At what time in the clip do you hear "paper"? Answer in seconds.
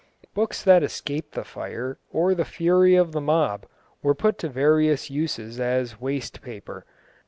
6.41-6.87